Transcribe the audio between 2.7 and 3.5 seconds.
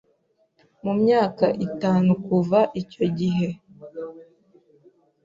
icyo gihe